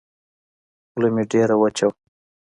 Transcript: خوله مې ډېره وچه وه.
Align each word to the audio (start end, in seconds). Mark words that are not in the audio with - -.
خوله 0.89 1.09
مې 1.15 1.23
ډېره 1.31 1.55
وچه 1.61 1.85
وه. 1.89 1.95